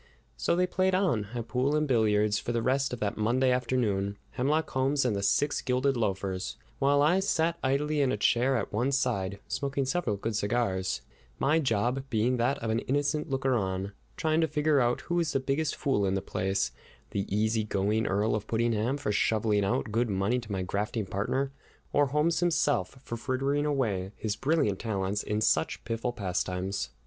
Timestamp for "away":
23.67-24.13